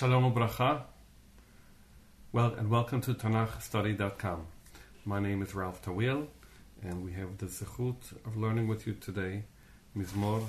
[0.00, 0.84] Shalom Ubracha.
[2.32, 4.46] Well, and welcome to TanachStudy.com.
[5.04, 6.26] My name is Ralph Tawil,
[6.82, 9.42] and we have the zechut of learning with you today,
[9.94, 10.42] Mizmor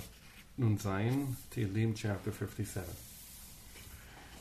[0.58, 2.88] Nun Zayin, Tehillim chapter 57.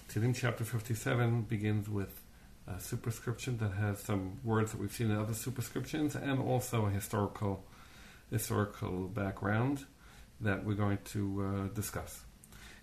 [0.08, 2.20] Tehillim chapter 57 begins with
[2.68, 6.90] a superscription that has some words that we've seen in other superscriptions, and also a
[6.90, 7.64] historical
[8.30, 9.86] historical background
[10.40, 12.22] that we're going to uh, discuss.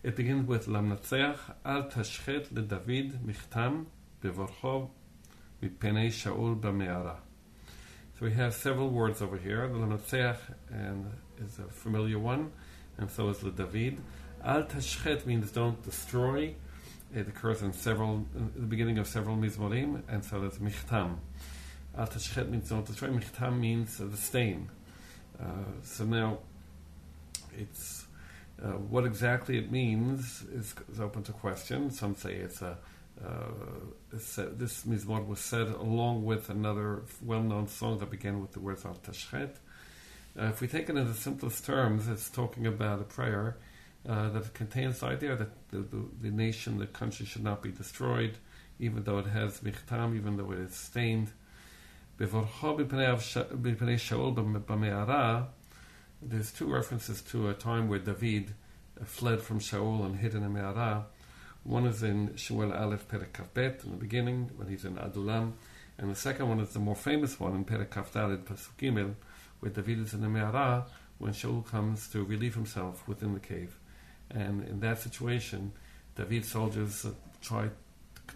[0.08, 3.88] It begins with Lamnatzeach al tashchet leDavid michtam
[4.24, 4.88] bevorchov
[5.62, 7.18] mipenei Shaul bame'ara."
[8.18, 9.68] So we have several words over here.
[9.68, 11.12] The and
[11.44, 12.54] is a familiar one,
[12.98, 13.98] and so is leDavid.
[14.46, 16.56] Al tashchet means don't destroy.
[17.14, 21.18] It occurs in several, in the beginning of several mizmorim, and so there's michtam.
[21.98, 23.10] Al tashchet means don't destroy.
[23.10, 24.70] Michtam means the stain.
[25.38, 25.48] Uh,
[25.84, 26.38] so now,
[27.58, 28.07] it's
[28.64, 31.92] uh, what exactly it means is, is, open to question.
[31.92, 32.78] Some say it's a,
[33.24, 33.52] uh,
[34.12, 38.60] it's a this mizmor was said along with another well-known song that began with the
[38.60, 39.58] words al tashchet.
[40.40, 43.58] Uh, if we take it in the simplest terms, it's talking about a prayer
[44.08, 47.72] uh, that contains the idea that the, the, the, nation, the country should not be
[47.72, 48.38] destroyed,
[48.80, 51.32] even though it has michtam, even though it is stained.
[56.22, 58.56] There's two references to a time where David
[59.00, 61.06] uh, fled from Shaul and hid in a me'ara.
[61.64, 65.54] One is in Shmuel Aleph Perek in the beginning when he's in Adulam,
[66.00, 69.14] and the second one is the more famous one in Perek Kafdalid Pasuk Gimel,
[69.60, 70.88] where David is in the me'ara
[71.20, 73.78] when Shaul comes to relieve himself within the cave.
[74.32, 75.72] And in that situation,
[76.16, 77.70] David's soldiers uh, try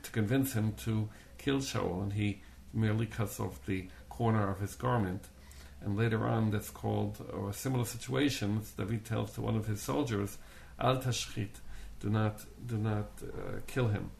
[0.04, 1.09] to convince him to
[1.40, 2.44] kill Shaul, and he
[2.76, 5.30] merely cuts off the corner of his garment
[5.84, 9.82] and later on, that's called, or a similar situation, David tells to one of his
[9.82, 10.38] soldiers,
[10.80, 11.60] Al tashchit,
[12.00, 14.12] do not, do not uh, kill him.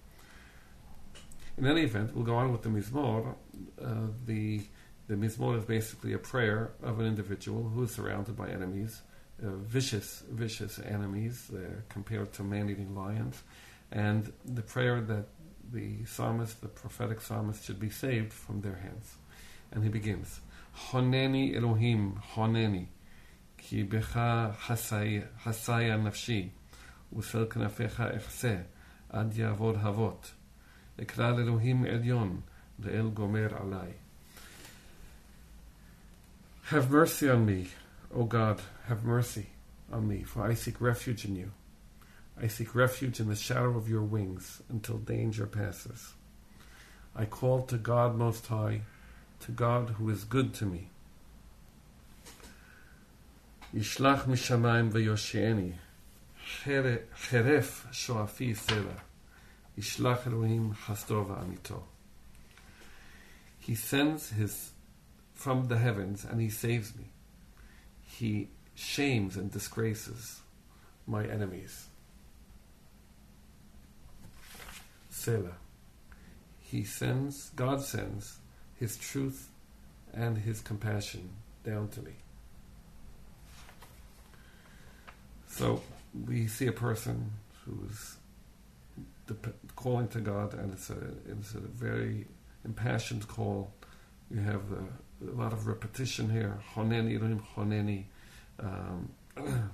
[1.58, 3.36] In any event, we'll go on with the Mizmor.
[3.84, 4.62] Uh, the,
[5.08, 9.02] the Mizmor is basically a prayer of an individual who is surrounded by enemies,
[9.44, 13.44] uh, vicious, vicious enemies uh, compared to man-eating lions,
[13.92, 15.26] and the prayer that
[15.72, 19.16] the psalmist, the prophetic psalmist, should be saved from their hands.
[19.72, 20.42] And he begins.
[20.77, 22.87] חונני אלוהים, חונני,
[23.59, 24.21] כי בך
[25.43, 26.49] חסיה נפשי,
[27.17, 28.57] ושל כנפיך אחסה,
[29.09, 30.33] עד יעבוד אבות.
[31.03, 32.41] אקרא לאלוהים עליון,
[32.79, 33.93] לאל גומר עלי.
[36.71, 37.69] Have mercy on me,
[38.13, 39.47] O God, have mercy
[39.93, 41.53] on me, for I seek refuge in you.
[42.45, 46.15] I seek refuge in the shadow of your wings until danger passes.
[47.15, 48.81] I call to God Most High
[49.42, 50.90] to God who is good to me.
[53.76, 55.74] Yishlach mishamayim v'yoshieni.
[56.46, 59.04] Cheref shoafi sera.
[59.78, 61.84] Yishlach Elohim hasdova amito.
[63.60, 64.72] He sends his
[65.34, 67.06] from the heavens and he saves me.
[68.04, 70.42] He shames and disgraces
[71.08, 71.88] my enemies.
[75.10, 75.58] Selah.
[76.60, 78.38] He sends, God sends
[78.82, 79.50] his truth
[80.12, 81.30] and his compassion
[81.64, 82.14] down to me.
[85.46, 85.84] So
[86.26, 87.32] we see a person
[87.64, 88.18] who's
[89.76, 90.98] calling to God, and it's a,
[91.30, 92.26] it's a very
[92.66, 93.72] impassioned call.
[94.32, 94.84] You have a,
[95.36, 96.60] lot of repetition here.
[96.74, 97.20] Honeni,
[97.56, 98.06] Honeni.
[98.60, 99.12] Um,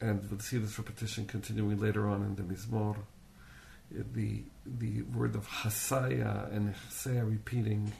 [0.00, 2.94] and we'll see this repetition continuing later on in the Mizmor
[3.90, 7.92] the the word of hasaya and chesed repeating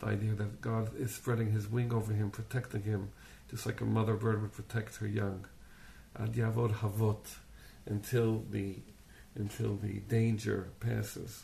[0.00, 3.10] the idea that God is spreading His wing over him, protecting him,
[3.50, 5.46] just like a mother bird would protect her young.
[6.16, 7.26] Havot,
[7.86, 8.76] until the
[9.34, 11.42] until the danger passes.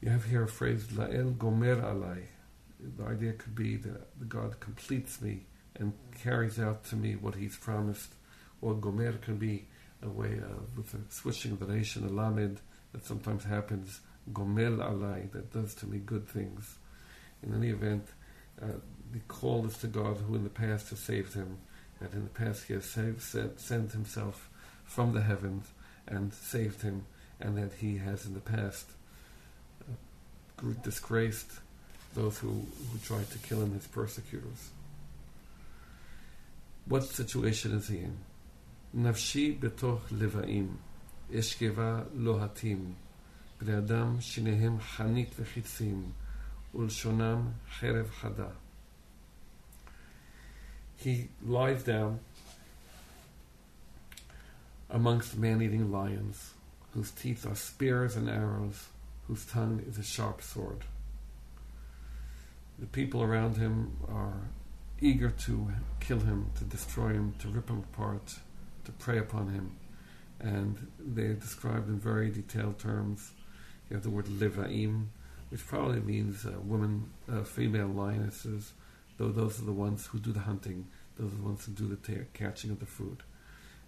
[0.00, 2.26] You have here a phrase la'el gomer alai.
[2.78, 5.92] The idea could be that God completes me and
[6.22, 8.12] carries out to me what He's promised
[8.60, 9.66] or gomer can be
[10.02, 12.60] a way of, a switching the nation, a lamed,
[12.92, 14.00] that sometimes happens,
[14.32, 16.76] gomel alai, that does to me good things.
[17.42, 18.06] In any event,
[18.62, 18.66] uh,
[19.12, 21.58] the call is to God who in the past has saved him,
[22.00, 24.48] that in the past he has saved, sent, sent himself
[24.84, 25.66] from the heavens
[26.06, 27.04] and saved him,
[27.40, 28.86] and that he has in the past
[29.82, 31.52] uh, disgraced
[32.14, 34.70] those who, who tried to kill him, his persecutors.
[36.86, 38.16] What situation is he in?
[38.97, 40.77] נפשי בתוך לבאים,
[41.39, 42.93] אשכבה לוהטים,
[43.61, 46.11] בני אדם שיניהם חנית וחיצים,
[46.75, 48.49] ולשונם חרב חדה.
[51.03, 52.19] he lies down
[54.89, 56.53] amongst man-eating lions,
[56.93, 58.87] whose teeth are spears and arrows,
[59.27, 60.85] whose tongue is a sharp sword.
[62.79, 64.49] The people around him are
[65.01, 68.35] eager to kill him, to destroy him, to rip him apart,
[68.88, 69.76] to prey upon him.
[70.40, 73.32] And they are described in very detailed terms.
[73.88, 75.06] You have the word livaim,
[75.50, 78.72] which probably means uh, women, uh, female lionesses,
[79.18, 80.86] though those are the ones who do the hunting,
[81.18, 83.22] those are the ones who do the ta- catching of the food.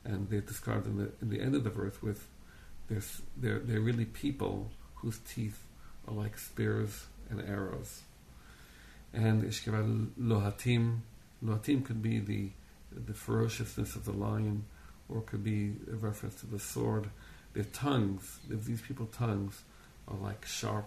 [0.05, 2.27] And they're described in the, in the end of the verse with
[2.89, 3.03] they're,
[3.37, 5.65] they're, they're really people whose teeth
[6.09, 8.03] are like spears and arrows.
[9.13, 11.01] And Ishkeva Lohatim,
[11.45, 12.51] Lohatim could be the,
[12.93, 14.65] the ferociousness of the lion,
[15.13, 17.09] or could be a reference to the sword.
[17.55, 19.63] Their tongues, these people tongues,
[20.09, 20.87] are like sharp,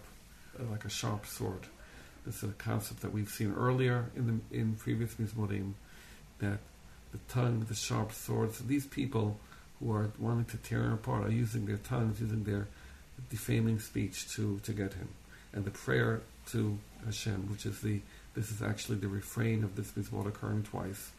[0.69, 1.67] like a sharp sword.
[2.25, 5.73] This is a concept that we've seen earlier in the in previous Mizmorim,
[6.39, 6.59] that
[7.11, 8.53] the tongue, the sharp sword.
[8.53, 9.37] So these people
[9.79, 12.67] who are wanting to tear him apart are using their tongues, using their
[13.29, 15.09] defaming speech to, to get him.
[15.53, 16.21] And the prayer
[16.51, 18.01] to Hashem, which is the
[18.35, 21.11] this is actually the refrain of this mitzvot occurring twice.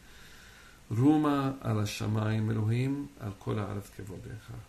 [0.91, 4.59] Ruma al shamayim Elohim al kol haaretz kevodecha.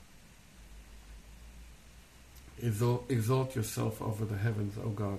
[3.10, 5.18] Exalt yourself over the heavens, O God.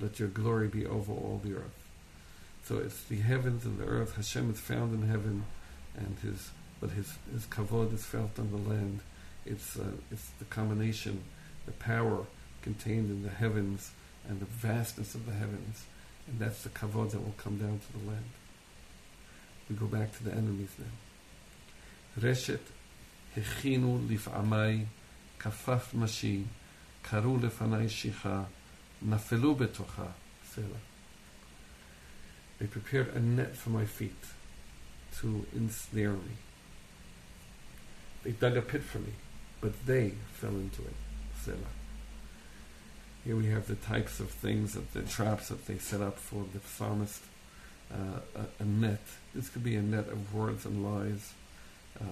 [0.00, 1.84] Let your glory be over all the earth.
[2.64, 4.16] So it's the heavens and the earth.
[4.16, 5.44] Hashem is found in heaven,
[5.96, 6.50] and his
[6.80, 9.00] but his his kavod is felt on the land.
[9.46, 11.22] It's uh, it's the combination,
[11.66, 12.26] the power
[12.62, 13.92] contained in the heavens
[14.28, 15.84] and the vastness of the heavens,
[16.26, 18.24] and that's the kavod that will come down to the land.
[19.68, 22.22] We go back to the enemies now.
[22.28, 22.60] Reshet
[23.36, 24.86] hechinu lif'amai
[25.38, 26.44] kafaf mashi
[27.02, 28.46] karu lefanai shicha
[29.04, 30.12] nafelu betocha
[30.44, 30.82] selah.
[32.58, 34.24] They prepared a net for my feet
[35.18, 36.36] to ensnare me.
[38.22, 39.12] They dug a pit for me,
[39.60, 40.94] but they fell into it.
[41.42, 41.58] Selah.
[43.24, 46.44] Here we have the types of things, that the traps that they set up for
[46.52, 47.22] the psalmist.
[47.92, 49.00] Uh, a, a, net.
[49.34, 51.32] This could be a net of words and lies,
[52.00, 52.04] uh,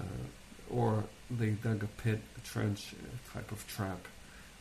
[0.70, 4.06] or they dug a pit, a trench, a type of trap.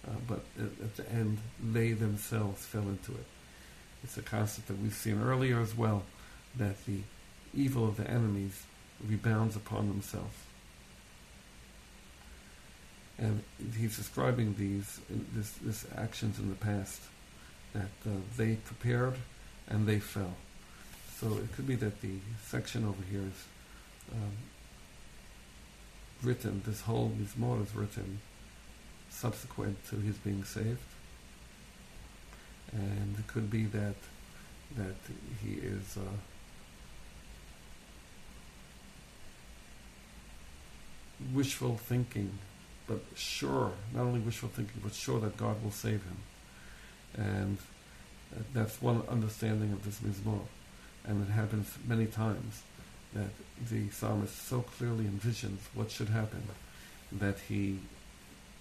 [0.07, 3.25] Uh, but at, at, the end, they themselves fell into it.
[4.03, 6.03] It's a concept that we've seen earlier as well,
[6.55, 7.01] that the
[7.53, 8.63] evil of the enemies
[9.07, 10.35] rebounds upon themselves.
[13.17, 13.43] And
[13.77, 14.99] he's describing these
[15.35, 17.01] this, this actions in the past
[17.73, 19.15] that uh, they prepared
[19.67, 20.33] and they fell.
[21.21, 23.45] So it could be that the section over here is
[24.11, 24.31] um,
[26.23, 28.19] written, this whole Mizmor is written
[29.11, 30.79] subsequent to his being saved.
[32.73, 33.95] And it could be that
[34.75, 34.95] that
[35.43, 36.01] he is uh,
[41.33, 42.39] wishful thinking
[42.91, 46.17] but sure, not only wishful thinking, but sure that God will save him.
[47.15, 47.57] And
[48.53, 50.41] that's one understanding of this mizmor.
[51.05, 52.61] And it happens many times
[53.13, 53.29] that
[53.69, 56.43] the psalmist so clearly envisions what should happen
[57.11, 57.79] that he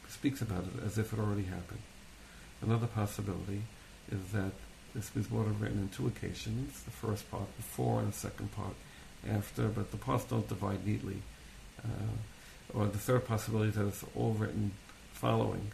[0.08, 1.80] speaks about it as if it already happened.
[2.62, 3.62] Another possibility
[4.10, 4.52] is that
[4.94, 8.74] this mizmor is written in two occasions, the first part before and the second part
[9.30, 11.22] after, but the parts don't divide neatly.
[11.82, 14.72] Uh, or the third possibility is that it's all written
[15.12, 15.70] following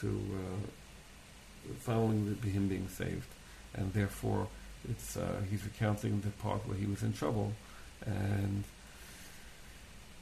[0.00, 3.28] to uh, following the, him being saved,
[3.74, 4.48] and therefore
[4.90, 7.52] it's uh, he's recounting the part where he was in trouble,
[8.04, 8.64] and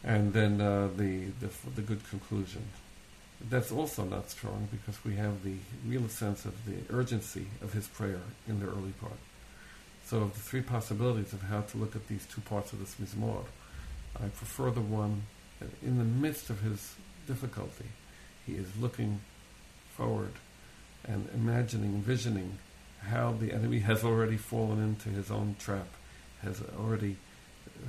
[0.04, 2.62] and then uh, the, the the good conclusion.
[3.50, 7.88] That's also not strong because we have the real sense of the urgency of his
[7.88, 9.19] prayer in the early part.
[10.04, 12.97] So, of the three possibilities of how to look at these two parts of this
[13.00, 13.45] mizmor,
[14.16, 15.23] I prefer the one
[15.59, 16.95] that in the midst of his
[17.26, 17.87] difficulty,
[18.47, 19.21] he is looking
[19.97, 20.33] forward
[21.04, 22.59] and imagining, envisioning
[23.09, 25.88] how the enemy has already fallen into his own trap,
[26.42, 27.16] has already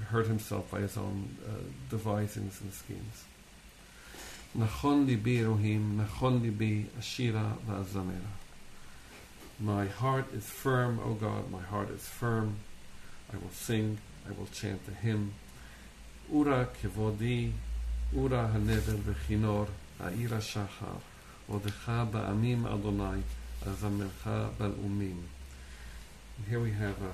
[0.10, 1.52] hurt himself by his own uh,
[1.90, 3.24] devisings and schemes.
[4.58, 8.34] Nachon libi Elohim, nachon libi ashira va'azamera.
[9.60, 12.58] My heart is firm, O God, my heart is firm.
[13.32, 15.34] I will sing, I will chant the hymn.
[16.32, 17.52] Ura kevodi,
[18.16, 19.68] ura hanevel v'chinor,
[20.00, 21.00] ha'ira shachar,
[21.50, 23.22] odecha ba'amim Adonai,
[26.50, 27.12] Here we have a,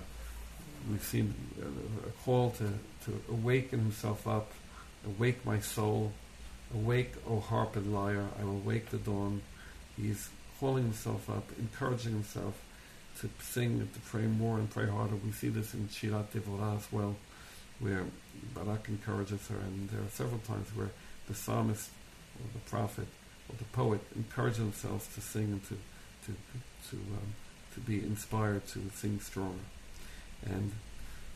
[0.89, 2.73] we've seen a, call to,
[3.05, 4.51] to awaken himself up,
[5.05, 6.11] awake my soul,
[6.73, 9.41] awake, O harp and lyre, I will wake the dawn.
[9.95, 10.29] He's
[10.59, 12.59] calling himself up, encouraging himself
[13.19, 15.15] to sing and to pray more and pray harder.
[15.15, 17.15] We see this in Shirat Devorah as well
[17.79, 18.05] where
[18.53, 20.89] Barak encourages her, and there are several times where
[21.27, 21.89] the psalmist
[22.39, 23.07] or the prophet
[23.49, 25.77] or the poet encourage themselves to sing and to
[26.26, 26.32] to
[26.90, 27.34] to um,
[27.74, 29.66] to be inspired to sing stronger.
[30.46, 30.72] And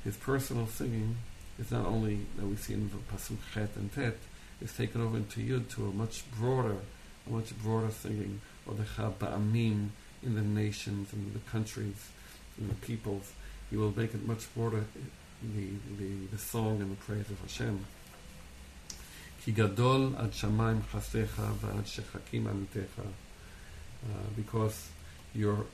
[0.05, 1.17] his personal singing
[1.59, 4.17] is not only that we see in the pasuk chet and tet,
[4.61, 6.77] is taken over into yud to a much broader,
[7.27, 9.89] a much broader singing, or the ba'amim
[10.23, 12.09] in the nations and the countries
[12.59, 13.33] and the peoples.
[13.71, 14.85] He will make it much broader,
[15.43, 17.85] the, the, the song and the praise of Hashem.
[19.45, 23.01] כי גדול עד שמיים חסדיך ועד שחקים עמיתך
[24.04, 24.90] uh, because
[25.34, 25.66] your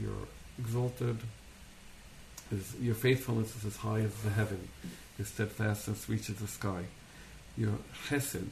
[0.00, 0.16] your
[0.58, 1.18] exalted
[2.50, 4.68] is your faithfulness is as high as the heaven.
[5.18, 6.84] Your steadfastness reaches the sky.
[7.56, 7.78] Your
[8.08, 8.48] chesed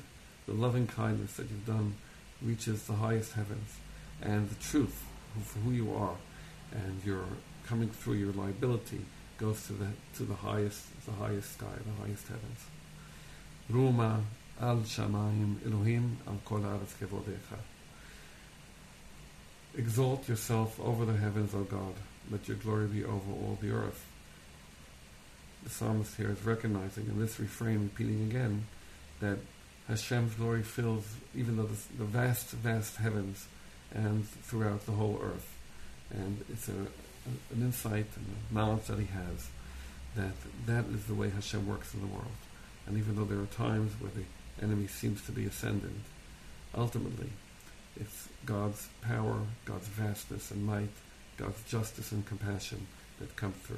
[0.46, 1.94] the loving kindness that you've done
[2.40, 3.70] reaches the highest heavens.
[4.22, 5.04] And the truth
[5.36, 6.16] of who you are
[6.72, 7.24] and your
[7.66, 9.00] coming through your liability
[9.38, 12.60] goes to the to the highest the highest sky the highest heavens.
[13.70, 14.22] Ruma
[14.60, 17.58] al shamayim Elohim al kol kevodecha.
[19.76, 21.94] Exalt yourself over the heavens, O God.
[22.30, 24.04] Let your glory be over all the earth.
[25.64, 28.66] The psalmist here is recognizing in this refrain, repeating again,
[29.20, 29.38] that
[29.88, 33.46] Hashem's glory fills even though the, the vast, vast heavens
[33.92, 35.56] and throughout the whole earth.
[36.10, 39.48] And it's a, a, an insight and a knowledge that he has
[40.16, 40.32] that
[40.66, 42.26] that is the way Hashem works in the world.
[42.86, 46.02] And even though there are times where the enemy seems to be ascendant,
[46.76, 47.30] ultimately
[47.96, 50.90] it's God's power, God's vastness and might,
[51.36, 52.86] God's justice and compassion
[53.18, 53.76] that come through.